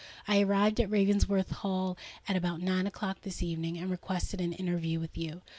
I 0.27 0.41
arrived 0.41 0.79
at 0.79 0.89
Ravensworth 0.89 1.51
Hall 1.51 1.95
at 2.27 2.35
about 2.35 2.59
nine 2.59 2.87
o'clock 2.87 3.21
this 3.21 3.43
evening, 3.43 3.77
and 3.77 3.91
requested 3.91 4.41
an 4.41 4.51
interview 4.51 4.99
with 4.99 5.15
you. 5.15 5.43